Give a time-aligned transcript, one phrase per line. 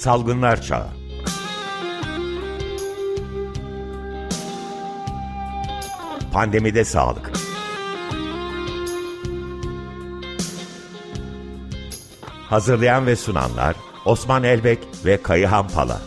[0.00, 0.86] Salgınlar Çağı.
[6.32, 7.32] Pandemide Sağlık.
[12.48, 16.00] Hazırlayan ve sunanlar Osman Elbek ve Kayıhan Pala.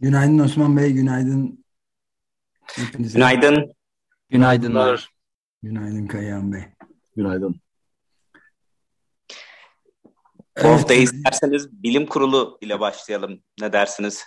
[0.00, 1.64] Günaydın Osman Bey, günaydın
[2.86, 3.18] hepinize.
[3.18, 3.72] Günaydın.
[4.30, 5.10] Günaydınlar.
[5.62, 6.62] Günaydın Kayahan Bey.
[7.16, 7.60] Günaydın.
[10.64, 13.42] Bu hafta isterseniz bilim kurulu ile başlayalım.
[13.60, 14.24] Ne dersiniz?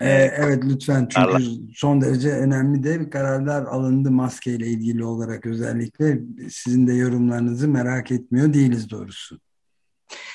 [0.00, 1.38] Ee, evet lütfen çünkü Allah.
[1.74, 6.18] son derece önemli de bir kararlar alındı maskeyle ilgili olarak özellikle.
[6.50, 9.38] Sizin de yorumlarınızı merak etmiyor değiliz doğrusu.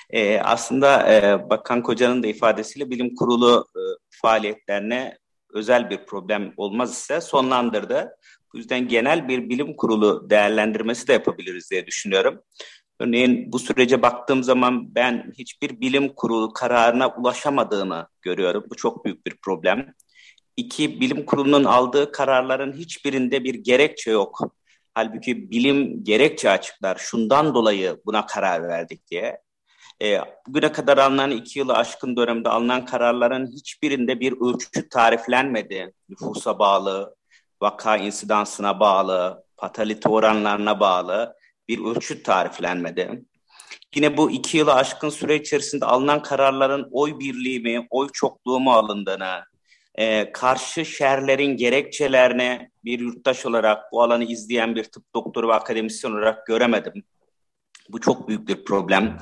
[0.10, 5.18] Ee, aslında e, Bakan Koca'nın da ifadesiyle bilim kurulu e, faaliyetlerine
[5.54, 8.18] özel bir problem olmaz ise sonlandırdı.
[8.54, 12.42] Bu yüzden genel bir bilim kurulu değerlendirmesi de yapabiliriz diye düşünüyorum.
[13.00, 18.66] Örneğin bu sürece baktığım zaman ben hiçbir bilim kurulu kararına ulaşamadığını görüyorum.
[18.70, 19.94] Bu çok büyük bir problem.
[20.58, 24.40] İki, bilim kurulunun aldığı kararların hiçbirinde bir gerekçe yok.
[24.94, 26.96] Halbuki bilim gerekçe açıklar.
[26.96, 29.42] Şundan dolayı buna karar verdik diye.
[30.02, 35.94] E, bugüne kadar alınan iki yılı aşkın dönemde alınan kararların hiçbirinde bir ölçü tariflenmedi.
[36.10, 37.16] Nüfusa bağlı,
[37.62, 41.36] vaka insidansına bağlı, fatalite oranlarına bağlı
[41.68, 43.26] bir ölçü tariflenmedi.
[43.96, 48.72] Yine bu iki yılı aşkın süre içerisinde alınan kararların oy birliği mi, oy çokluğu mu
[48.72, 49.44] alındığını,
[49.96, 56.12] e, karşı şerlerin gerekçelerine bir yurttaş olarak bu alanı izleyen bir tıp doktoru ve akademisyen
[56.12, 57.04] olarak göremedim.
[57.90, 59.18] Bu çok büyük bir problem.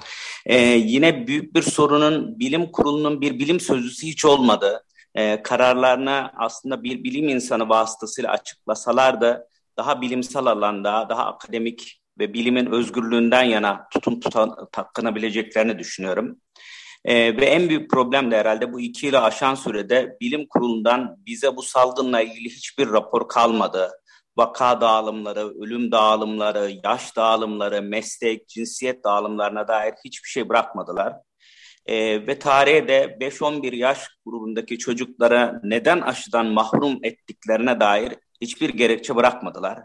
[0.45, 4.83] Ee, yine büyük bir sorunun bilim kurulunun bir bilim sözcüsü hiç olmadı.
[5.15, 12.65] Ee, kararlarını aslında bir bilim insanı vasıtasıyla açıklasalardı daha bilimsel alanda, daha akademik ve bilimin
[12.65, 16.41] özgürlüğünden yana tutum tutan, takınabileceklerini düşünüyorum.
[17.05, 21.55] Ee, ve en büyük problem de herhalde bu iki yılı aşan sürede bilim kurulundan bize
[21.55, 23.91] bu salgınla ilgili hiçbir rapor kalmadı
[24.39, 31.13] vaka dağılımları, ölüm dağılımları, yaş dağılımları, meslek, cinsiyet dağılımlarına dair hiçbir şey bırakmadılar.
[31.85, 39.15] Ee, ve tarihe de 5-11 yaş grubundaki çocuklara neden aşıdan mahrum ettiklerine dair hiçbir gerekçe
[39.15, 39.79] bırakmadılar.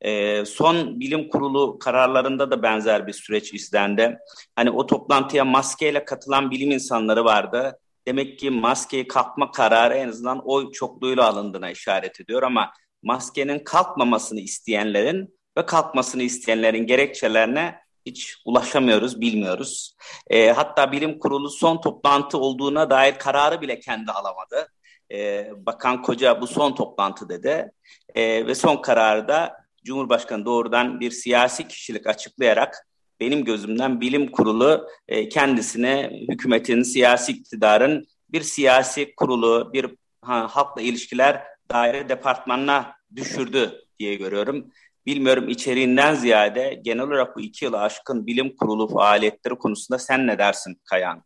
[0.00, 4.18] Ee, son bilim kurulu kararlarında da benzer bir süreç izlendi.
[4.56, 7.78] Hani o toplantıya maskeyle katılan bilim insanları vardı.
[8.06, 12.70] Demek ki maskeyi kalkma kararı en azından oy çokluğuyla alındığına işaret ediyor ama
[13.02, 17.74] maskenin kalkmamasını isteyenlerin ve kalkmasını isteyenlerin gerekçelerine
[18.06, 19.96] hiç ulaşamıyoruz, bilmiyoruz.
[20.30, 24.68] E, hatta bilim kurulu son toplantı olduğuna dair kararı bile kendi alamadı.
[25.12, 27.72] E, Bakan Koca bu son toplantı dedi
[28.14, 32.86] e, ve son kararı da Cumhurbaşkanı doğrudan bir siyasi kişilik açıklayarak
[33.20, 39.86] benim gözümden bilim kurulu e, kendisine hükümetin, siyasi iktidarın bir siyasi kurulu, bir
[40.22, 44.66] ha, halkla ilişkiler daire departmanına düşürdü diye görüyorum.
[45.06, 50.38] Bilmiyorum içeriğinden ziyade genel olarak bu iki yılı aşkın bilim kurulu faaliyetleri konusunda sen ne
[50.38, 51.22] dersin Kayan?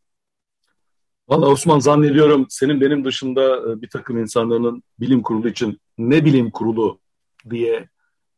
[1.28, 6.50] Valla Osman zannediyorum senin benim dışında e, bir takım insanların bilim kurulu için ne bilim
[6.50, 6.99] kurulu
[7.50, 7.88] diye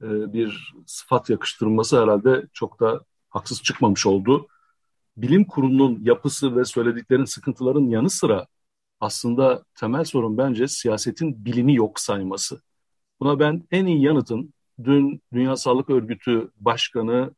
[0.03, 4.47] e, bir sıfat yakıştırılması herhalde çok da haksız çıkmamış oldu.
[5.17, 8.47] Bilim kurulunun yapısı ve söylediklerin sıkıntıların yanı sıra
[9.01, 12.63] aslında temel sorun bence siyasetin bilimi yok sayması.
[13.21, 17.35] Buna ben en iyi yanıtın dün Dünya Sağlık Örgütü Başkanı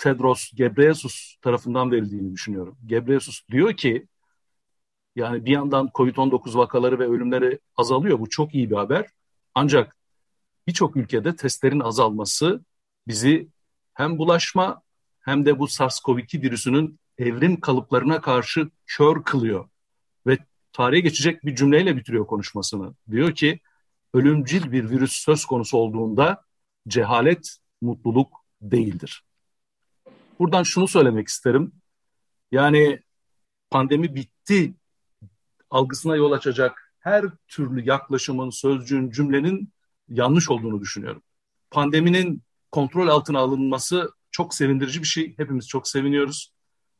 [0.00, 2.78] Tedros Gebreyesus tarafından verildiğini düşünüyorum.
[2.86, 4.06] Gebreyesus diyor ki
[5.16, 8.18] yani bir yandan COVID-19 vakaları ve ölümleri azalıyor.
[8.18, 9.06] Bu çok iyi bir haber.
[9.54, 9.96] Ancak
[10.66, 12.64] birçok ülkede testlerin azalması
[13.06, 13.48] bizi
[13.94, 14.82] hem bulaşma
[15.20, 19.68] hem de bu SARS-CoV-2 virüsünün evrim kalıplarına karşı kör kılıyor.
[20.72, 22.94] Tarihe geçecek bir cümleyle bitiriyor konuşmasını.
[23.10, 23.60] Diyor ki
[24.14, 26.44] ölümcül bir virüs söz konusu olduğunda
[26.88, 29.24] cehalet mutluluk değildir.
[30.38, 31.72] Buradan şunu söylemek isterim.
[32.52, 33.00] Yani
[33.70, 34.74] pandemi bitti
[35.70, 39.72] algısına yol açacak her türlü yaklaşımın, sözcüğün, cümlenin
[40.08, 41.22] yanlış olduğunu düşünüyorum.
[41.70, 42.42] Pandeminin
[42.72, 45.38] kontrol altına alınması çok sevindirici bir şey.
[45.38, 46.52] Hepimiz çok seviniyoruz.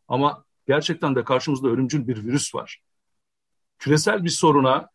[0.09, 2.82] Ama gerçekten de karşımızda ölümcül bir virüs var
[3.78, 4.90] küresel bir soruna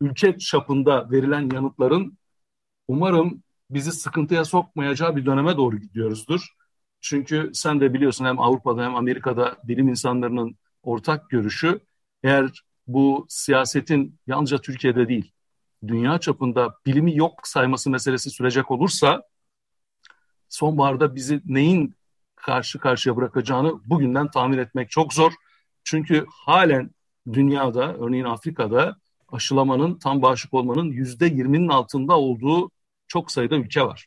[0.00, 2.18] ülke çapında verilen yanıtların
[2.88, 6.48] umarım bizi sıkıntıya sokmayacağı bir döneme doğru gidiyoruzdur.
[7.00, 11.80] Çünkü sen de biliyorsun hem Avrupa'da hem Amerika'da bilim insanlarının ortak görüşü
[12.22, 15.32] eğer bu siyasetin yalnızca Türkiye'de değil
[15.86, 19.22] dünya çapında bilimi yok sayması meselesi sürecek olursa
[20.48, 21.94] sonbaharda bizi neyin
[22.36, 25.32] karşı karşıya bırakacağını bugünden tahmin etmek çok zor.
[25.84, 26.90] Çünkü halen
[27.32, 28.96] dünyada, örneğin Afrika'da
[29.28, 32.70] aşılamanın, tam bağışık olmanın yüzde yirminin altında olduğu
[33.08, 34.06] çok sayıda ülke var.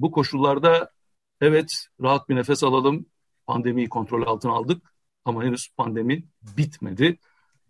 [0.00, 0.90] Bu koşullarda
[1.40, 3.06] evet rahat bir nefes alalım,
[3.46, 7.18] pandemiyi kontrol altına aldık ama henüz pandemi bitmedi.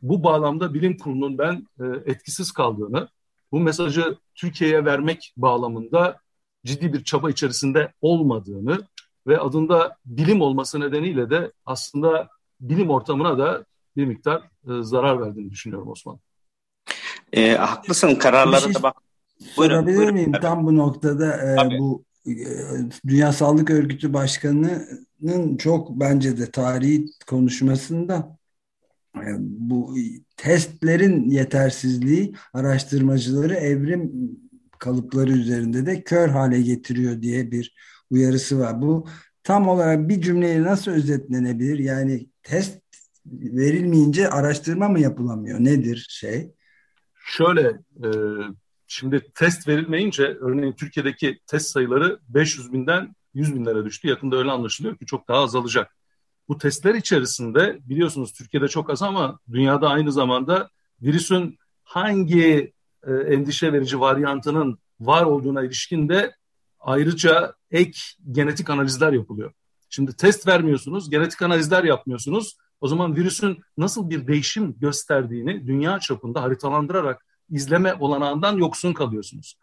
[0.02, 3.08] Bu bağlamda bilim kurulunun ben e, etkisiz kaldığını,
[3.52, 6.18] bu mesajı Türkiye'ye vermek bağlamında
[6.64, 8.86] ciddi bir çaba içerisinde olmadığını
[9.26, 12.28] ve adında bilim olması nedeniyle de aslında
[12.60, 13.64] bilim ortamına da
[13.96, 16.18] bir miktar e, zarar verdiğini düşünüyorum Osman.
[17.32, 18.96] E, haklısın kararlara şey da bak.
[19.56, 20.14] Buyurun, sorabilir buyurun.
[20.14, 20.32] miyim?
[20.32, 22.34] Tam bu noktada e, bu e,
[23.06, 28.38] Dünya Sağlık Örgütü Başkanı'nın çok bence de tarihi konuşmasında
[29.16, 29.96] e, bu
[30.36, 34.12] testlerin yetersizliği araştırmacıları evrim
[34.78, 37.74] kalıpları üzerinde de kör hale getiriyor diye bir
[38.10, 38.82] uyarısı var.
[38.82, 39.06] Bu
[39.42, 41.78] tam olarak bir cümleyle nasıl özetlenebilir?
[41.78, 42.78] Yani test
[43.26, 45.60] verilmeyince araştırma mı yapılamıyor?
[45.60, 46.50] Nedir şey?
[47.26, 47.68] Şöyle,
[48.04, 48.08] e,
[48.86, 54.08] şimdi test verilmeyince örneğin Türkiye'deki test sayıları 500 binden 100 binlere düştü.
[54.08, 55.96] Yakında öyle anlaşılıyor ki çok daha azalacak.
[56.48, 60.70] Bu testler içerisinde biliyorsunuz Türkiye'de çok az ama dünyada aynı zamanda
[61.02, 62.72] virüsün hangi
[63.06, 66.34] e, endişe verici varyantının var olduğuna ilişkin de
[66.80, 68.00] ayrıca ek
[68.32, 69.52] genetik analizler yapılıyor.
[69.90, 72.56] Şimdi test vermiyorsunuz, genetik analizler yapmıyorsunuz.
[72.80, 79.58] O zaman virüsün nasıl bir değişim gösterdiğini dünya çapında haritalandırarak izleme olanağından yoksun kalıyorsunuz.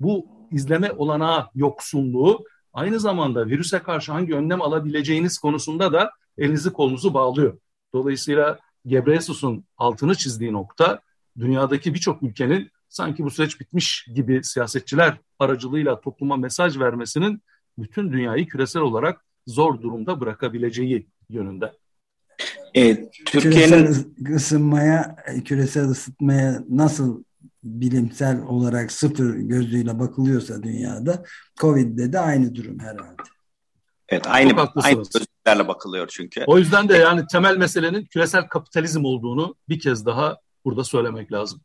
[0.00, 7.14] Bu izleme olanağı yoksunluğu aynı zamanda virüse karşı hangi önlem alabileceğiniz konusunda da elinizi kolunuzu
[7.14, 7.58] bağlıyor.
[7.94, 11.00] Dolayısıyla Gebreyesus'un altını çizdiği nokta
[11.38, 17.42] dünyadaki birçok ülkenin sanki bu süreç bitmiş gibi siyasetçiler aracılığıyla topluma mesaj vermesinin
[17.78, 21.72] bütün dünyayı küresel olarak zor durumda bırakabileceği yönünde.
[22.74, 27.22] Evet, Türkiye'nin küresel ısınmaya, küresel ısıtmaya nasıl
[27.64, 31.24] bilimsel olarak sıfır gözüyle bakılıyorsa dünyada
[31.60, 33.22] Covid'de de aynı durum herhalde.
[34.08, 35.02] Evet, aynı aynı
[35.46, 36.44] gözlerle bakılıyor çünkü.
[36.46, 41.60] O yüzden de yani temel meselenin küresel kapitalizm olduğunu bir kez daha burada söylemek lazım.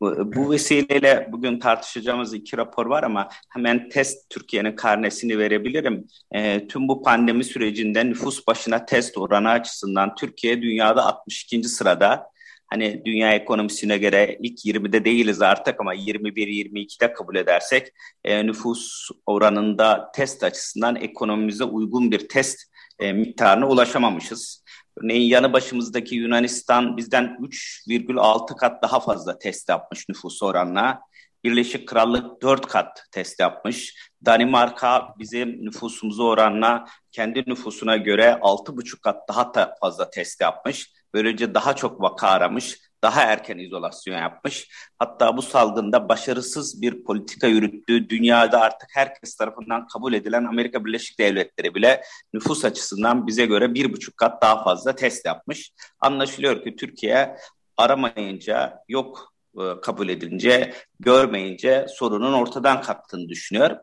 [0.00, 6.06] Bu, vesileyle bugün tartışacağımız iki rapor var ama hemen test Türkiye'nin karnesini verebilirim.
[6.32, 11.64] E, tüm bu pandemi sürecinde nüfus başına test oranı açısından Türkiye dünyada 62.
[11.64, 12.30] sırada.
[12.66, 17.88] Hani dünya ekonomisine göre ilk 20'de değiliz artık ama 21-22'de kabul edersek
[18.24, 22.58] e, nüfus oranında test açısından ekonomimize uygun bir test
[22.98, 24.64] e, miktarına ulaşamamışız.
[25.02, 31.00] Örneğin yanı başımızdaki Yunanistan bizden 3,6 kat daha fazla test yapmış nüfus oranına.
[31.44, 33.94] Birleşik Krallık 4 kat test yapmış.
[34.26, 40.92] Danimarka bizim nüfusumuzu oranla kendi nüfusuna göre 6,5 kat daha da fazla test yapmış.
[41.14, 44.68] Böylece daha çok vaka aramış daha erken izolasyon yapmış.
[44.98, 51.18] Hatta bu salgında başarısız bir politika yürüttüğü dünyada artık herkes tarafından kabul edilen Amerika Birleşik
[51.18, 52.02] Devletleri bile
[52.34, 55.72] nüfus açısından bize göre bir buçuk kat daha fazla test yapmış.
[56.00, 57.36] Anlaşılıyor ki Türkiye
[57.76, 59.35] aramayınca yok
[59.82, 63.76] kabul edince, görmeyince sorunun ortadan kalktığını düşünüyor.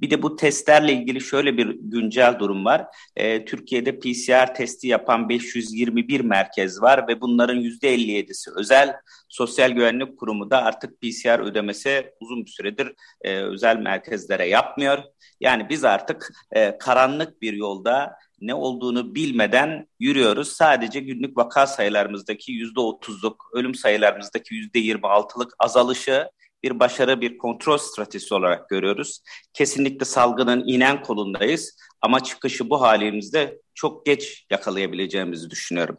[0.00, 2.86] Bir de bu testlerle ilgili şöyle bir güncel durum var.
[3.16, 8.96] E, Türkiye'de PCR testi yapan 521 merkez var ve bunların %57'si özel.
[9.28, 14.98] Sosyal Güvenlik Kurumu da artık PCR ödemesi uzun bir süredir e, özel merkezlere yapmıyor.
[15.40, 20.48] Yani biz artık e, karanlık bir yolda ne olduğunu bilmeden yürüyoruz.
[20.48, 26.30] Sadece günlük vaka sayılarımızdaki yüzde otuzluk, ölüm sayılarımızdaki yüzde yirmi altılık azalışı
[26.62, 29.20] bir başarı, bir kontrol stratejisi olarak görüyoruz.
[29.52, 35.98] Kesinlikle salgının inen kolundayız ama çıkışı bu halimizde çok geç yakalayabileceğimizi düşünüyorum.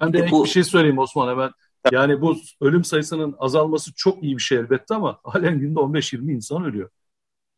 [0.00, 0.44] Ben de bu...
[0.44, 1.50] bir şey söyleyeyim Osman hemen.
[1.92, 6.64] Yani bu ölüm sayısının azalması çok iyi bir şey elbette ama halen günde 15-20 insan
[6.64, 6.90] ölüyor.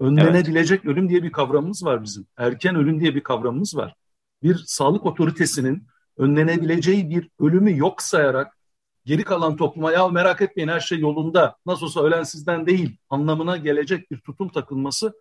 [0.00, 0.92] Önlenebilecek evet.
[0.92, 2.26] ölüm diye bir kavramımız var bizim.
[2.36, 3.94] Erken ölüm diye bir kavramımız var.
[4.42, 5.86] Bir sağlık otoritesinin
[6.16, 8.56] önlenebileceği bir ölümü yok sayarak
[9.04, 13.56] geri kalan topluma ya merak etmeyin her şey yolunda nasıl olsa ölen sizden değil anlamına
[13.56, 15.12] gelecek bir tutum takılması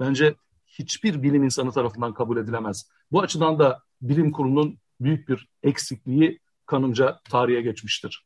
[0.00, 0.34] bence
[0.66, 2.90] hiçbir bilim insanı tarafından kabul edilemez.
[3.12, 8.24] Bu açıdan da bilim kurulunun büyük bir eksikliği kanımca tarihe geçmiştir.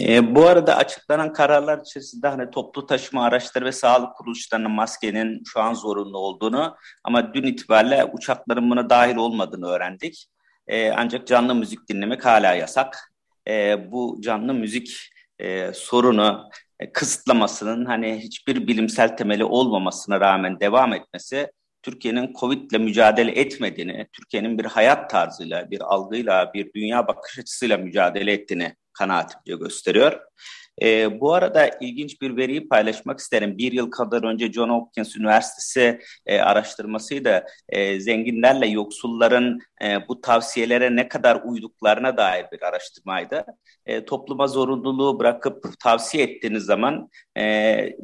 [0.00, 5.60] E, bu arada açıklanan kararlar içerisinde hani toplu taşıma araçları ve sağlık kuruluşlarının maskenin şu
[5.60, 10.26] an zorunlu olduğunu ama dün itibariyle uçakların buna dahil olmadığını öğrendik.
[10.66, 13.12] E, ancak canlı müzik dinlemek hala yasak.
[13.48, 16.48] E, bu canlı müzik e, sorunu
[16.80, 24.06] e, kısıtlamasının hani hiçbir bilimsel temeli olmamasına rağmen devam etmesi Türkiye'nin Covid ile mücadele etmediğini,
[24.12, 30.20] Türkiye'nin bir hayat tarzıyla, bir algıyla, bir dünya bakış açısıyla mücadele ettiğini kanaatimce gösteriyor.
[30.82, 33.58] E, bu arada ilginç bir veriyi paylaşmak isterim.
[33.58, 37.44] Bir yıl kadar önce John Hopkins Üniversitesi e, araştırmasıydı.
[37.68, 43.44] E, zenginlerle yoksulların e, bu tavsiyelere ne kadar uyduklarına dair bir araştırmaydı.
[43.86, 47.44] E, topluma zorunluluğu bırakıp tavsiye ettiğiniz zaman e,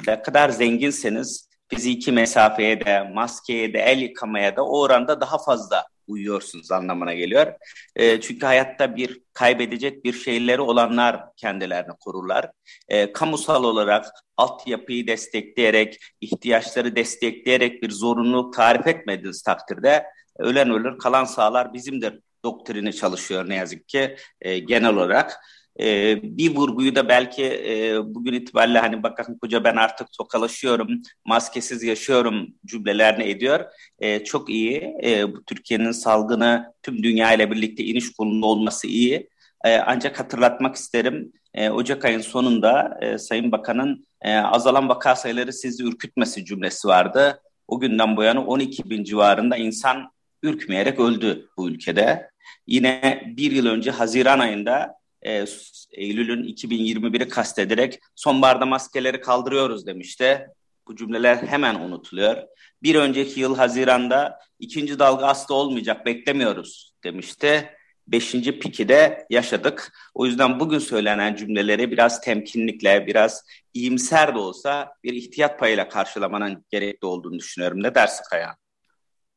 [0.06, 5.84] ne kadar zenginseniz fiziki mesafeye de, maskeye de, el yıkamaya da o oranda daha fazla
[6.08, 7.52] uyuyorsunuz anlamına geliyor.
[7.96, 12.50] E, çünkü hayatta bir kaybedecek bir şeyleri olanlar kendilerini korurlar.
[12.88, 20.04] E, kamusal olarak altyapıyı destekleyerek, ihtiyaçları destekleyerek bir zorunluluk tarif etmediğiniz takdirde
[20.38, 25.40] ölen ölür, kalan sağlar bizimdir doktrini çalışıyor ne yazık ki e, genel olarak.
[25.80, 30.88] E, bir vurguyu da belki e, bugün itibariyle hani bakın koca ben artık sokalaşıyorum,
[31.26, 33.64] maskesiz yaşıyorum cümlelerini ediyor.
[33.98, 34.94] E, çok iyi.
[35.04, 39.28] E, bu Türkiye'nin salgını tüm dünya ile birlikte iniş konumunda olması iyi.
[39.64, 45.52] E, ancak hatırlatmak isterim e, Ocak ayın sonunda e, Sayın Bakan'ın e, azalan vaka sayıları
[45.52, 47.40] sizi ürkütmesi cümlesi vardı.
[47.68, 50.10] O günden bu yana 12 bin civarında insan
[50.42, 52.30] ürkmeyerek öldü bu ülkede.
[52.66, 55.44] Yine bir yıl önce Haziran ayında e,
[55.92, 60.46] Eylül'ün 2021'i kastederek sonbaharda maskeleri kaldırıyoruz demişti.
[60.88, 62.36] Bu cümleler hemen unutuluyor.
[62.82, 67.70] Bir önceki yıl Haziran'da ikinci dalga asla olmayacak beklemiyoruz demişti.
[68.06, 69.92] Beşinci piki de yaşadık.
[70.14, 73.44] O yüzden bugün söylenen cümleleri biraz temkinlikle, biraz
[73.74, 77.82] iyimser de olsa bir ihtiyat payıyla karşılamanın gerekli olduğunu düşünüyorum.
[77.82, 78.54] Ne dersin Kayan?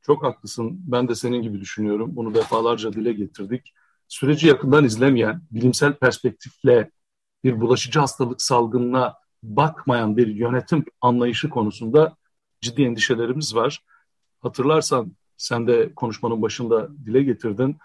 [0.02, 0.80] Çok haklısın.
[0.88, 2.16] Ben de senin gibi düşünüyorum.
[2.16, 3.74] Bunu defalarca dile getirdik
[4.12, 6.92] süreci yakından izlemeyen, bilimsel perspektifle
[7.44, 12.16] bir bulaşıcı hastalık salgınına bakmayan bir yönetim anlayışı konusunda
[12.62, 13.84] ciddi endişelerimiz var.
[14.40, 17.78] Hatırlarsan sen de konuşmanın başında dile getirdin.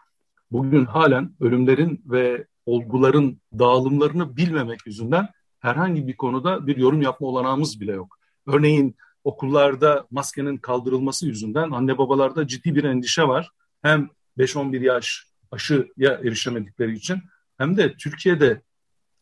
[0.51, 5.29] Bugün halen ölümlerin ve olguların dağılımlarını bilmemek yüzünden
[5.61, 8.19] herhangi bir konuda bir yorum yapma olanağımız bile yok.
[8.47, 13.51] Örneğin okullarda maskenin kaldırılması yüzünden anne babalarda ciddi bir endişe var.
[13.83, 17.23] Hem 5-11 yaş aşıya erişemedikleri için
[17.59, 18.63] hem de Türkiye'de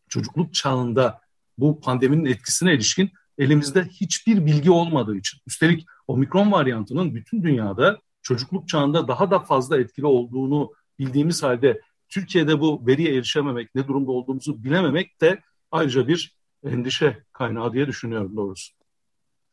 [0.09, 1.21] çocukluk çağında
[1.59, 5.41] bu pandeminin etkisine ilişkin elimizde hiçbir bilgi olmadığı için.
[5.47, 12.61] Üstelik omikron varyantının bütün dünyada çocukluk çağında daha da fazla etkili olduğunu bildiğimiz halde Türkiye'de
[12.61, 18.75] bu veriye erişememek, ne durumda olduğumuzu bilememek de ayrıca bir endişe kaynağı diye düşünüyorum doğrusu.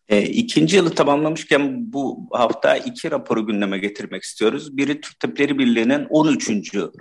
[0.10, 4.78] E, ikinci yılı tamamlamışken bu hafta iki raporu gündeme getirmek istiyoruz.
[4.78, 6.50] Biri Türk Tabipleri Birliği'nin 13.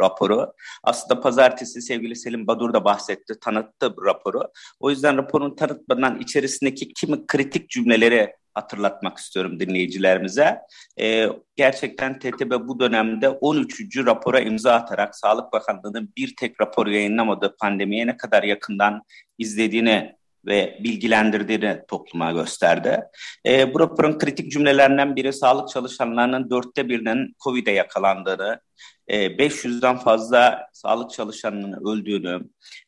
[0.00, 0.52] raporu.
[0.83, 4.42] Aslında pazartesi sevgili Selim Badur da bahsetti, tanıttı bu raporu.
[4.80, 10.59] O yüzden raporun tanıtmadan içerisindeki kimi kritik cümleleri hatırlatmak istiyorum dinleyicilerimize.
[11.00, 14.07] Ee, gerçekten TTB bu dönemde 13.
[14.07, 19.02] rapora imza atarak Sağlık Bakanlığı'nın bir tek rapor yayınlamadığı pandemiye ne kadar yakından
[19.38, 23.00] izlediğini ve bilgilendirdiğini topluma gösterdi.
[23.47, 28.61] E, bu raporun kritik cümlelerinden biri sağlık çalışanlarının dörtte birinin COVID'e yakalandığını,
[29.09, 32.40] e, 500'den fazla sağlık çalışanının öldüğünü,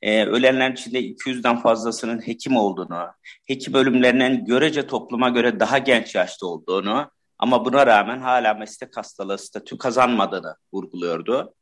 [0.02, 3.06] e, ölenlerin içinde 200'den fazlasının hekim olduğunu,
[3.48, 9.38] hekim ölümlerinin görece topluma göre daha genç yaşta olduğunu ama buna rağmen hala meslek hastalığı
[9.38, 11.54] statü kazanmadığını vurguluyordu.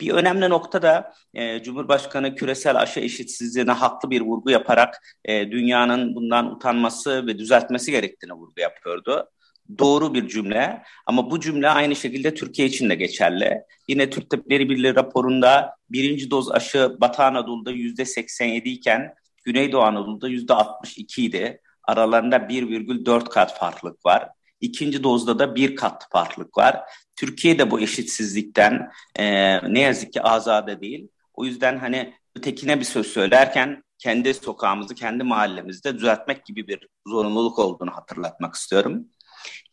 [0.00, 6.14] Bir önemli nokta da e, Cumhurbaşkanı küresel aşı eşitsizliğine haklı bir vurgu yaparak e, dünyanın
[6.14, 9.30] bundan utanması ve düzeltmesi gerektiğini vurgu yapıyordu.
[9.78, 13.62] Doğru bir cümle ama bu cümle aynı şekilde Türkiye için de geçerli.
[13.88, 20.28] Yine Türk Tabipleri Birliği raporunda birinci doz aşı Batı Anadolu'da yüzde 87 iken Güneydoğu Anadolu'da
[20.28, 21.60] yüzde 62 idi.
[21.82, 24.28] Aralarında 1,4 kat farklılık var.
[24.60, 26.80] İkinci dozda da bir kat farklılık var.
[27.16, 29.24] Türkiye bu eşitsizlikten e,
[29.72, 31.08] ne yazık ki azade değil.
[31.34, 37.58] O yüzden hani ötekine bir söz söylerken kendi sokağımızı, kendi mahallemizde düzeltmek gibi bir zorunluluk
[37.58, 39.06] olduğunu hatırlatmak istiyorum.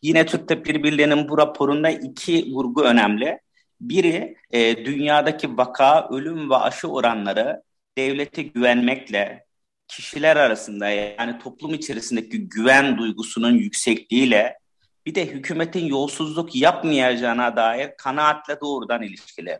[0.02, 3.40] Yine Türk Tabipleri Birliği'nin bu raporunda iki vurgu önemli.
[3.80, 7.62] Biri e, dünyadaki vaka, ölüm ve aşı oranları
[7.98, 9.44] devlete güvenmekle,
[9.88, 14.58] kişiler arasında yani toplum içerisindeki güven duygusunun yüksekliğiyle
[15.06, 19.58] bir de hükümetin yolsuzluk yapmayacağına dair kanaatle doğrudan ilişkili.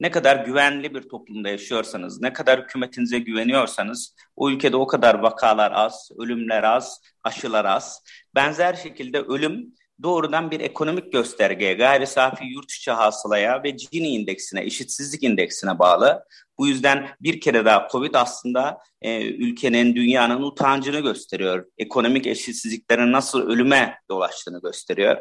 [0.00, 5.72] Ne kadar güvenli bir toplumda yaşıyorsanız, ne kadar hükümetinize güveniyorsanız o ülkede o kadar vakalar
[5.72, 8.02] az, ölümler az, aşılar az.
[8.34, 14.62] Benzer şekilde ölüm doğrudan bir ekonomik göstergeye, gayri safi yurt içi hasılaya ve Gini indeksine,
[14.62, 16.24] eşitsizlik indeksine bağlı.
[16.58, 21.66] Bu yüzden bir kere daha Covid aslında e, ülkenin, dünyanın utancını gösteriyor.
[21.78, 25.16] Ekonomik eşitsizliklerin nasıl ölüme yol açtığını gösteriyor.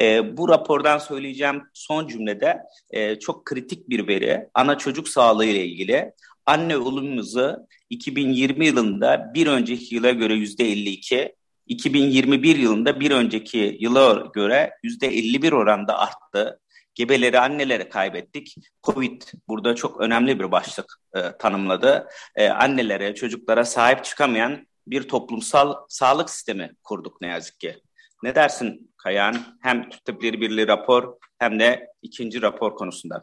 [0.00, 2.58] E, bu rapordan söyleyeceğim son cümlede
[2.90, 4.48] e, çok kritik bir veri.
[4.54, 6.12] Ana çocuk sağlığı ile ilgili
[6.46, 11.34] anne ölüm hızı 2020 yılında bir önceki yıla göre yüzde 52,
[11.66, 16.60] 2021 yılında bir önceki yıla göre yüzde 51 oranda arttı.
[17.00, 18.54] Gebeleri, anneleri kaybettik.
[18.82, 22.08] Covid burada çok önemli bir başlık e, tanımladı.
[22.36, 27.76] E, annelere, çocuklara sahip çıkamayan bir toplumsal sağlık sistemi kurduk ne yazık ki.
[28.22, 29.36] Ne dersin Kayan?
[29.62, 33.22] Hem Türk Tabipleri Birliği rapor hem de ikinci rapor konusunda.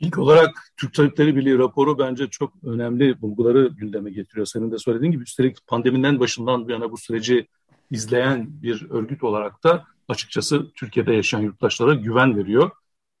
[0.00, 4.46] İlk olarak Türk Tabipleri Birliği raporu bence çok önemli bulguları gündeme getiriyor.
[4.46, 7.48] Senin de söylediğin gibi üstelik pandemiden başından bu yana bu süreci
[7.90, 12.70] izleyen bir örgüt olarak da açıkçası Türkiye'de yaşayan yurttaşlara güven veriyor.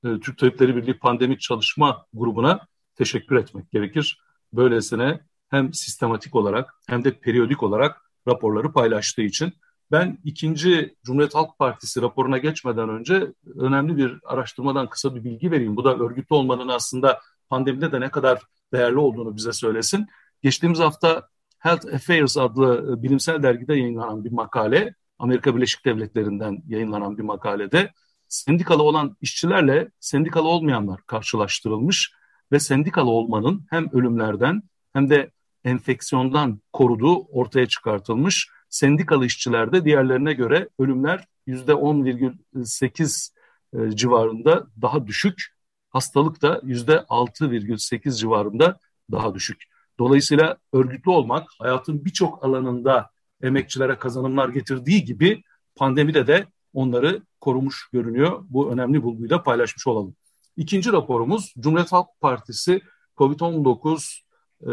[0.04, 2.66] Ee, Türk Tabipleri Birliği Pandemik Çalışma Grubu'na
[2.96, 4.20] teşekkür etmek gerekir.
[4.52, 9.52] Böylesine hem sistematik olarak hem de periyodik olarak raporları paylaştığı için.
[9.92, 15.76] Ben ikinci Cumhuriyet Halk Partisi raporuna geçmeden önce önemli bir araştırmadan kısa bir bilgi vereyim.
[15.76, 18.42] Bu da örgütlü olmanın aslında pandemide de ne kadar
[18.72, 20.06] değerli olduğunu bize söylesin.
[20.42, 21.28] Geçtiğimiz hafta
[21.58, 27.92] Health Affairs adlı e, bilimsel dergide yayınlanan bir makale, Amerika Birleşik Devletleri'nden yayınlanan bir makalede
[28.28, 32.12] sendikalı olan işçilerle sendikalı olmayanlar karşılaştırılmış
[32.52, 34.62] ve sendikalı olmanın hem ölümlerden
[34.92, 35.30] hem de
[35.64, 43.32] enfeksiyondan koruduğu ortaya çıkartılmış sendikalı işçilerde diğerlerine göre ölümler %10,8
[43.72, 45.56] e, civarında daha düşük.
[45.90, 48.78] Hastalık da %6,8 civarında
[49.10, 49.62] daha düşük.
[49.98, 53.10] Dolayısıyla örgütlü olmak hayatın birçok alanında
[53.42, 55.42] emekçilere kazanımlar getirdiği gibi
[55.76, 58.44] pandemide de onları korumuş görünüyor.
[58.48, 60.16] Bu önemli bulguyu da paylaşmış olalım.
[60.56, 62.80] İkinci raporumuz Cumhuriyet Halk Partisi
[63.16, 64.20] COVID-19
[64.62, 64.70] e,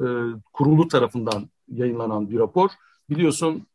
[0.00, 0.06] e,
[0.52, 2.70] kurulu tarafından yayınlanan bir rapor.
[3.10, 3.66] Biliyorsun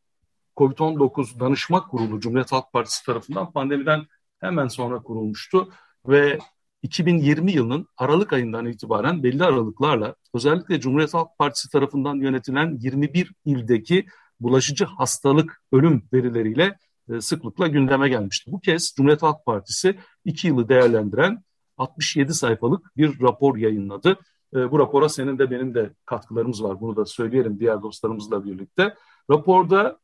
[0.58, 4.05] COVID-19 Danışma Kurulu Cumhuriyet Halk Partisi tarafından pandemiden
[4.39, 5.69] hemen sonra kurulmuştu
[6.08, 6.39] ve
[6.83, 14.05] 2020 yılının Aralık ayından itibaren belli aralıklarla özellikle Cumhuriyet Halk Partisi tarafından yönetilen 21 ildeki
[14.39, 16.77] bulaşıcı hastalık ölüm verileriyle
[17.09, 18.51] e, sıklıkla gündeme gelmişti.
[18.51, 21.43] Bu kez Cumhuriyet Halk Partisi iki yılı değerlendiren
[21.77, 24.17] 67 sayfalık bir rapor yayınladı.
[24.55, 26.81] E, bu rapora senin de benim de katkılarımız var.
[26.81, 28.95] Bunu da söyleyelim diğer dostlarımızla birlikte.
[29.31, 29.99] Raporda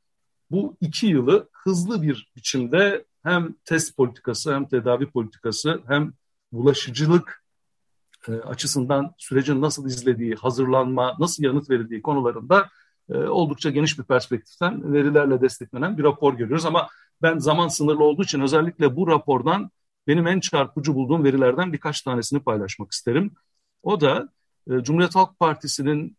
[0.51, 6.13] bu iki yılı hızlı bir biçimde hem test politikası hem tedavi politikası hem
[6.53, 7.43] bulaşıcılık
[8.27, 12.69] e, açısından sürecin nasıl izlediği, hazırlanma, nasıl yanıt verildiği konularında
[13.09, 16.65] e, oldukça geniş bir perspektiften verilerle desteklenen bir rapor görüyoruz.
[16.65, 16.89] Ama
[17.21, 19.71] ben zaman sınırlı olduğu için özellikle bu rapordan
[20.07, 23.31] benim en çarpıcı bulduğum verilerden birkaç tanesini paylaşmak isterim.
[23.83, 24.29] O da
[24.69, 26.17] e, Cumhuriyet Halk Partisi'nin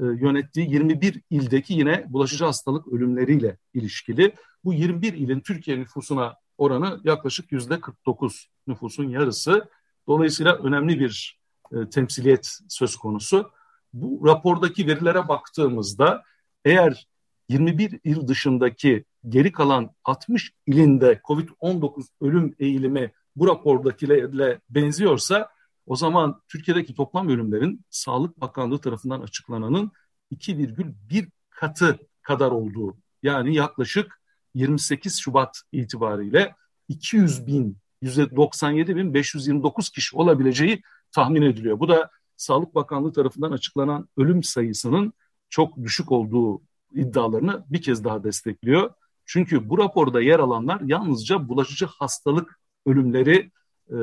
[0.00, 4.34] yönettiği 21 ildeki yine bulaşıcı hastalık ölümleriyle ilişkili.
[4.64, 9.68] Bu 21 ilin Türkiye nüfusuna oranı yaklaşık yüzde 49 nüfusun yarısı.
[10.06, 11.40] Dolayısıyla önemli bir
[11.72, 13.50] e, temsiliyet söz konusu.
[13.92, 16.22] Bu rapordaki verilere baktığımızda
[16.64, 17.06] eğer
[17.48, 25.48] 21 il dışındaki geri kalan 60 ilinde COVID-19 ölüm eğilimi bu rapordakilerle benziyorsa
[25.86, 29.92] o zaman Türkiye'deki toplam ölümlerin Sağlık Bakanlığı tarafından açıklananın
[30.32, 34.21] 2,1 katı kadar olduğu yani yaklaşık
[34.54, 36.54] 28 Şubat itibariyle
[36.88, 41.80] 200 bin, 197 bin 529 kişi olabileceği tahmin ediliyor.
[41.80, 45.12] Bu da Sağlık Bakanlığı tarafından açıklanan ölüm sayısının
[45.50, 46.62] çok düşük olduğu
[46.94, 48.90] iddialarını bir kez daha destekliyor.
[49.24, 53.50] Çünkü bu raporda yer alanlar yalnızca bulaşıcı hastalık ölümleri
[53.90, 53.96] e,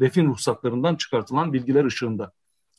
[0.00, 2.32] defin ruhsatlarından çıkartılan bilgiler ışığında.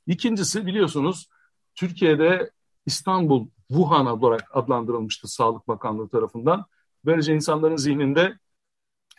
[0.07, 1.29] İkincisi biliyorsunuz
[1.75, 2.51] Türkiye'de
[2.85, 6.65] İstanbul Wuhan olarak adlandırılmıştı Sağlık Bakanlığı tarafından.
[7.09, 8.39] Böylece insanların zihninde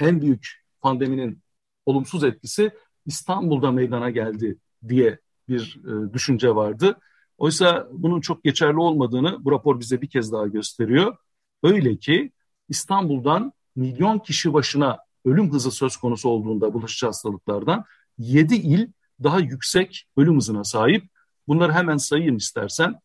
[0.01, 1.43] en büyük pandeminin
[1.87, 2.71] olumsuz etkisi
[3.07, 6.99] İstanbul'da meydana geldi diye bir e, düşünce vardı.
[7.39, 11.17] Oysa bunun çok geçerli olmadığını bu rapor bize bir kez daha gösteriyor.
[11.63, 12.33] Öyle ki
[12.69, 17.85] İstanbul'dan milyon kişi başına ölüm hızı söz konusu olduğunda bulaşıcı hastalıklardan
[18.19, 18.89] 7 il
[19.23, 21.05] daha yüksek ölüm hızına sahip.
[21.49, 23.01] Bunları hemen sayayım istersen.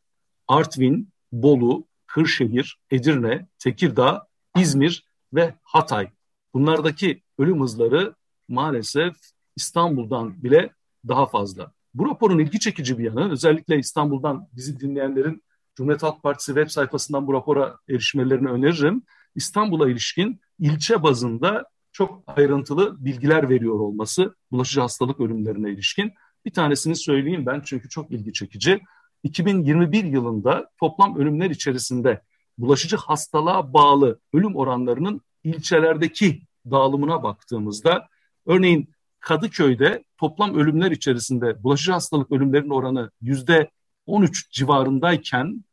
[0.47, 6.09] Artvin, Bolu, Kırşehir, Edirne, Tekirdağ, İzmir ve Hatay.
[6.53, 8.15] Bunlardaki ölüm hızları
[8.47, 9.15] maalesef
[9.55, 10.69] İstanbul'dan bile
[11.07, 11.71] daha fazla.
[11.93, 15.43] Bu raporun ilgi çekici bir yanı özellikle İstanbul'dan bizi dinleyenlerin
[15.75, 19.03] Cumhuriyet Halk Partisi web sayfasından bu rapora erişmelerini öneririm.
[19.35, 26.13] İstanbul'a ilişkin ilçe bazında çok ayrıntılı bilgiler veriyor olması bulaşıcı hastalık ölümlerine ilişkin.
[26.45, 28.81] Bir tanesini söyleyeyim ben çünkü çok ilgi çekici.
[29.23, 32.21] 2021 yılında toplam ölümler içerisinde
[32.57, 36.41] bulaşıcı hastalığa bağlı ölüm oranlarının ilçelerdeki
[36.71, 38.07] dağılımına baktığımızda
[38.45, 38.89] örneğin
[39.19, 43.71] Kadıköy'de toplam ölümler içerisinde bulaşıcı hastalık ölümlerinin oranı yüzde
[44.05, 45.63] 13 civarındayken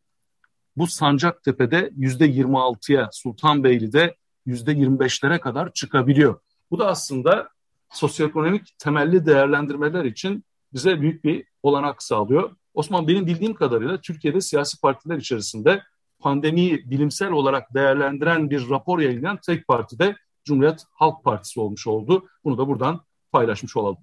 [0.76, 4.16] bu Sancaktepe'de yüzde 26'ya, Sultanbeyli'de
[4.46, 6.40] yüzde 25'lere kadar çıkabiliyor.
[6.70, 7.48] Bu da aslında
[7.90, 12.56] sosyoekonomik temelli değerlendirmeler için bize büyük bir olanak sağlıyor.
[12.74, 15.82] Osman benim bildiğim kadarıyla Türkiye'de siyasi partiler içerisinde
[16.22, 22.28] pandemiyi bilimsel olarak değerlendiren bir rapor yayınlayan tek parti de Cumhuriyet Halk Partisi olmuş oldu.
[22.44, 23.00] Bunu da buradan
[23.32, 23.98] paylaşmış olalım.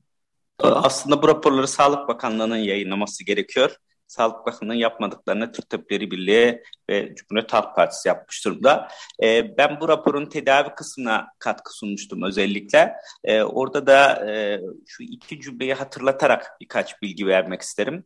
[0.60, 3.76] Aslında bu raporları Sağlık Bakanlığı'nın yayınlaması gerekiyor.
[4.08, 8.88] Sağlık Bakanlığı'nın yapmadıklarını Türk Tabipleri Birliği ve Cumhuriyet Halk Partisi yapmış durumda.
[9.24, 12.94] E, ben bu raporun tedavi kısmına katkı sunmuştum özellikle.
[13.24, 18.06] E, orada da e, şu iki cümleyi hatırlatarak birkaç bilgi vermek isterim.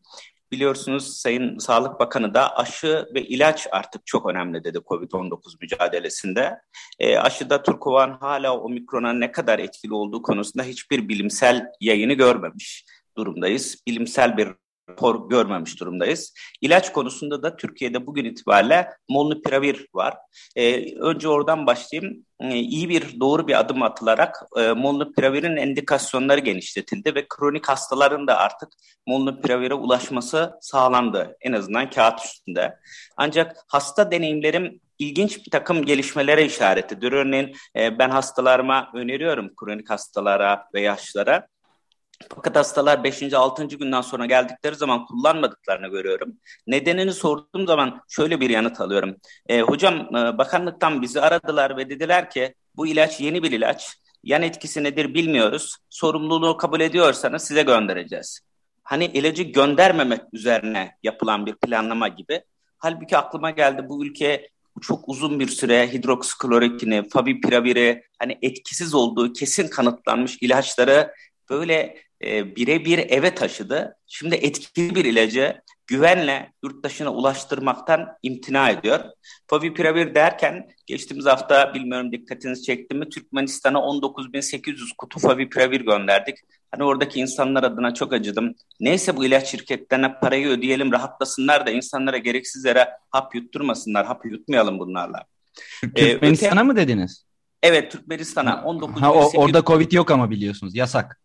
[0.53, 6.59] Biliyorsunuz Sayın Sağlık Bakanı da aşı ve ilaç artık çok önemli dedi COVID-19 mücadelesinde.
[6.99, 12.85] E, aşıda Turkovan hala omikrona ne kadar etkili olduğu konusunda hiçbir bilimsel yayını görmemiş
[13.17, 13.83] durumdayız.
[13.87, 14.47] Bilimsel bir
[14.93, 16.33] rapor görmemiş durumdayız.
[16.61, 20.17] İlaç konusunda da Türkiye'de bugün itibariyle molnupiravir var.
[20.55, 22.25] Ee, önce oradan başlayayım.
[22.39, 28.37] Ee, iyi bir doğru bir adım atılarak e, molnupiravirin endikasyonları genişletildi ve kronik hastaların da
[28.37, 28.69] artık
[29.07, 31.37] molnupiravire ulaşması sağlandı.
[31.41, 32.79] En azından kağıt üstünde.
[33.17, 37.11] Ancak hasta deneyimlerim ilginç bir takım gelişmelere işaret ediyor.
[37.11, 41.47] Örneğin e, ben hastalarıma öneriyorum kronik hastalara ve yaşlılara
[42.35, 43.33] fakat hastalar 5.
[43.33, 43.65] 6.
[43.67, 46.37] günden sonra geldikleri zaman kullanmadıklarını görüyorum.
[46.67, 49.15] Nedenini sorduğum zaman şöyle bir yanıt alıyorum.
[49.49, 53.97] E, hocam e, bakanlıktan bizi aradılar ve dediler ki bu ilaç yeni bir ilaç.
[54.23, 55.77] Yan etkisi nedir bilmiyoruz.
[55.89, 58.39] Sorumluluğu kabul ediyorsanız size göndereceğiz.
[58.83, 62.41] Hani ilacı göndermemek üzerine yapılan bir planlama gibi.
[62.77, 64.49] Halbuki aklıma geldi bu ülke
[64.81, 71.13] çok uzun bir süre hidroksiklorokini, favipiraviri hani etkisiz olduğu kesin kanıtlanmış ilaçları
[71.49, 73.95] böyle e, birebir eve taşıdı.
[74.07, 78.99] Şimdi etkili bir ilacı güvenle yurt dışına ulaştırmaktan imtina ediyor.
[79.47, 86.35] Favipiravir derken geçtiğimiz hafta bilmiyorum dikkatinizi çekti mi Türkmenistan'a 19.800 kutu favipiravir gönderdik.
[86.71, 88.55] Hani oradaki insanlar adına çok acıdım.
[88.79, 94.05] Neyse bu ilaç şirketlerine parayı ödeyelim rahatlasınlar da insanlara gereksiz yere hap yutturmasınlar.
[94.05, 95.23] Hap yutmayalım bunlarla.
[95.95, 97.25] Türkmenistan'a ee, mı dediniz?
[97.63, 101.19] Evet Türkmenistan'a 19 ha, o, orada Covid yok ama biliyorsunuz yasak.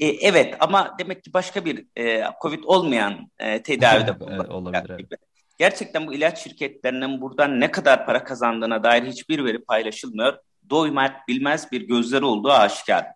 [0.00, 4.12] E, evet ama demek ki başka bir e, COVID olmayan e, tedavide
[4.50, 4.90] olabilir.
[4.90, 5.20] Evet.
[5.58, 10.38] Gerçekten bu ilaç şirketlerinin buradan ne kadar para kazandığına dair hiçbir veri paylaşılmıyor.
[10.70, 13.06] Doymak bilmez bir gözleri olduğu aşikar.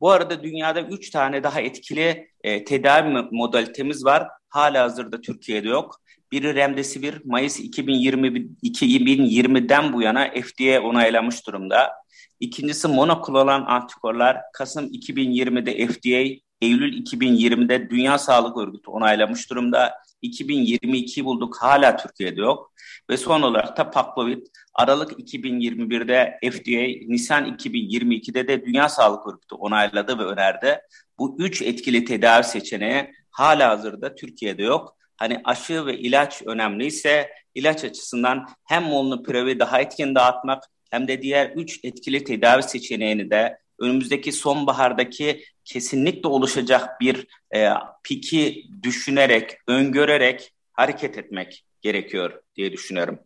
[0.00, 4.28] Bu arada dünyada üç tane daha etkili e, tedavi modalitemiz var.
[4.48, 6.00] Hala hazırda Türkiye'de yok.
[6.32, 8.28] Biri Remdesivir Mayıs 2020,
[8.62, 11.92] 2020'den bu yana FDA onaylamış durumda.
[12.40, 19.94] İkincisi monoklonal antikorlar Kasım 2020'de FDA, Eylül 2020'de Dünya Sağlık Örgütü onaylamış durumda.
[20.22, 22.72] 2022 bulduk hala Türkiye'de yok.
[23.10, 30.18] Ve son olarak da Paklovid Aralık 2021'de FDA, Nisan 2022'de de Dünya Sağlık Örgütü onayladı
[30.18, 30.80] ve önerdi.
[31.18, 34.96] Bu üç etkili tedavi seçeneği hala hazırda Türkiye'de yok.
[35.16, 41.50] Hani aşı ve ilaç önemliyse ilaç açısından hem molnupiravir daha etkin dağıtmak hem de diğer
[41.50, 47.68] üç etkili tedavi seçeneğini de önümüzdeki sonbahardaki kesinlikle oluşacak bir e,
[48.02, 53.18] piki düşünerek, öngörerek hareket etmek gerekiyor diye düşünüyorum.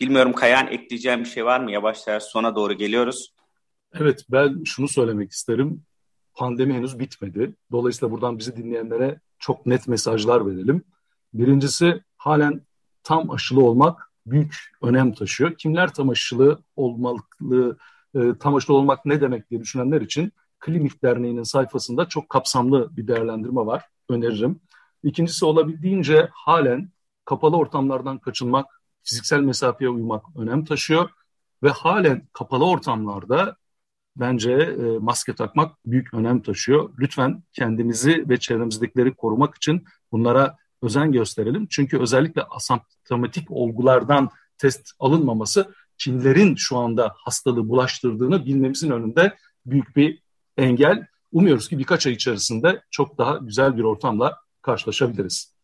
[0.00, 1.72] Bilmiyorum Kayan ekleyeceğim bir şey var mı?
[1.72, 3.34] Yavaş yavaş sona doğru geliyoruz.
[3.94, 5.82] Evet ben şunu söylemek isterim.
[6.34, 7.54] Pandemi henüz bitmedi.
[7.72, 10.84] Dolayısıyla buradan bizi dinleyenlere çok net mesajlar verelim.
[11.34, 12.60] Birincisi halen
[13.02, 15.54] tam aşılı olmak büyük önem taşıyor.
[15.58, 17.18] Kimler tam aşılı olmalı,
[18.14, 23.08] e, tam aşılı olmak ne demek diye düşünenler için Klinik Derneği'nin sayfasında çok kapsamlı bir
[23.08, 23.84] değerlendirme var.
[24.08, 24.60] Öneririm.
[25.02, 26.90] İkincisi olabildiğince halen
[27.24, 31.10] kapalı ortamlardan kaçınmak, fiziksel mesafeye uymak önem taşıyor
[31.62, 33.56] ve halen kapalı ortamlarda
[34.16, 36.90] bence e, maske takmak büyük önem taşıyor.
[36.98, 41.66] Lütfen kendimizi ve çevremizdekileri korumak için bunlara özen gösterelim.
[41.70, 49.36] Çünkü özellikle asemptomatik olgulardan test alınmaması kimlerin şu anda hastalığı bulaştırdığını bilmemizin önünde
[49.66, 50.22] büyük bir
[50.56, 51.06] engel.
[51.32, 55.54] Umuyoruz ki birkaç ay içerisinde çok daha güzel bir ortamla karşılaşabiliriz.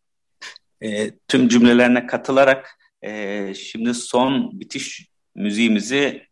[0.81, 6.27] E, tüm cümlelerine katılarak e, şimdi son bitiş müziğimizi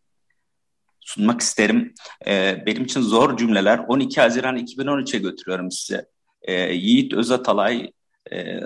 [1.00, 1.94] sunmak isterim.
[2.26, 6.06] E, benim için zor cümleler 12 Haziran 2013'e götürüyorum size.
[6.42, 7.92] E, Yiğit Özatalay
[8.32, 8.60] e,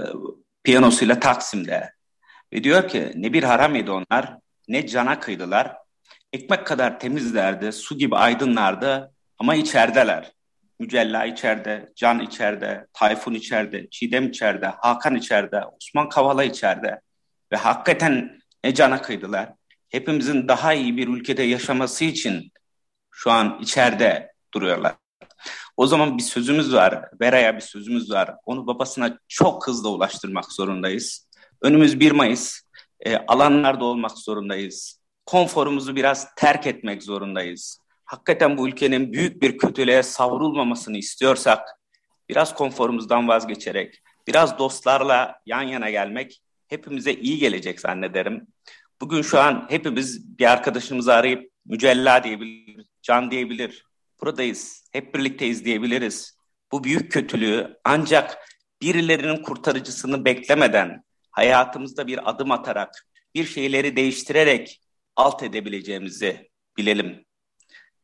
[0.64, 1.92] piyanosuyla Taksim'de.
[2.52, 4.36] Ve diyor ki ne bir haram yedi onlar
[4.68, 5.76] ne cana kıydılar.
[6.32, 10.32] Ekmek kadar temizlerdi, su gibi aydınlardı ama içerdeler.
[10.78, 17.00] Mücella içeride, Can içeride, Tayfun içeride, Çiğdem içeride, Hakan içeride, Osman Kavala içeride.
[17.52, 19.52] Ve hakikaten ne cana kıydılar.
[19.88, 22.52] Hepimizin daha iyi bir ülkede yaşaması için
[23.10, 24.94] şu an içeride duruyorlar.
[25.76, 28.34] O zaman bir sözümüz var, Vera'ya bir sözümüz var.
[28.44, 31.28] Onu babasına çok hızlı ulaştırmak zorundayız.
[31.62, 32.60] Önümüz 1 Mayıs,
[33.00, 35.00] e, alanlarda olmak zorundayız.
[35.26, 37.80] Konforumuzu biraz terk etmek zorundayız.
[38.04, 41.68] Hakikaten bu ülkenin büyük bir kötülüğe savrulmamasını istiyorsak,
[42.28, 48.46] biraz konforumuzdan vazgeçerek, biraz dostlarla yan yana gelmek hepimize iyi gelecek zannederim.
[49.00, 53.85] Bugün şu an hepimiz bir arkadaşımızı arayıp Mücella diyebilir, Can diyebilir.
[54.20, 56.36] Buradayız, hep birlikteyiz diyebiliriz.
[56.72, 58.38] Bu büyük kötülüğü ancak
[58.82, 64.80] birilerinin kurtarıcısını beklemeden, hayatımızda bir adım atarak, bir şeyleri değiştirerek
[65.16, 67.24] alt edebileceğimizi bilelim.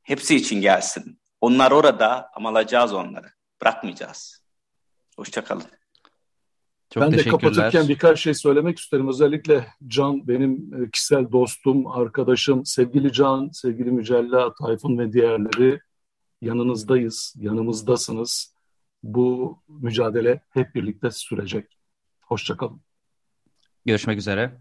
[0.03, 1.21] Hepsi için gelsin.
[1.41, 3.27] Onlar orada ama alacağız onları.
[3.63, 4.43] Bırakmayacağız.
[5.17, 5.67] Hoşçakalın.
[6.91, 9.09] Çok ben de kapatırken birkaç şey söylemek isterim.
[9.09, 15.81] Özellikle Can benim e, kişisel dostum, arkadaşım, sevgili Can, sevgili Mücella, Tayfun ve diğerleri
[16.43, 18.55] yanınızdayız, yanımızdasınız.
[19.03, 21.79] Bu mücadele hep birlikte sürecek.
[22.23, 22.81] Hoşçakalın.
[23.87, 24.61] Görüşmek üzere.